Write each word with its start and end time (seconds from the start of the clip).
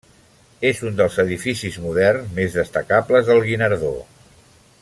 És 0.69 0.79
un 0.89 0.95
dels 1.01 1.17
edificis 1.25 1.77
moderns 1.85 2.33
més 2.39 2.57
destacables 2.61 3.31
del 3.31 3.47
Guinardó. 3.51 3.95